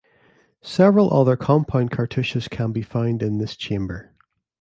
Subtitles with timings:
[0.63, 4.15] Several other compound cartouches can be found in this chamber.